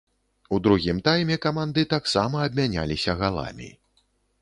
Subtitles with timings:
[0.55, 3.73] У другім тайме каманды таксама абмяняліся галамі.